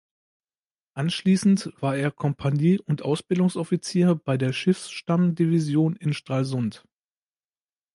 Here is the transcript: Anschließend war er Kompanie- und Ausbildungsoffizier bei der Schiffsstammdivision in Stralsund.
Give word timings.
Anschließend 0.95 1.73
war 1.79 1.95
er 1.95 2.09
Kompanie- 2.09 2.79
und 2.79 3.03
Ausbildungsoffizier 3.03 4.15
bei 4.15 4.35
der 4.35 4.51
Schiffsstammdivision 4.51 5.95
in 5.95 6.13
Stralsund. 6.13 6.83